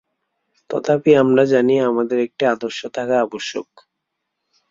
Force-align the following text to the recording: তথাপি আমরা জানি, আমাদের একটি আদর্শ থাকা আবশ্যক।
তথাপি 0.69 1.11
আমরা 1.15 1.43
জানি, 1.45 1.75
আমাদের 1.81 2.17
একটি 2.19 2.43
আদর্শ 2.45 2.79
থাকা 2.93 3.15
আবশ্যক। 3.21 3.67